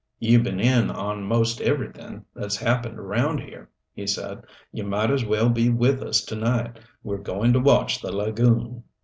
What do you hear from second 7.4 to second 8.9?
to watch the lagoon."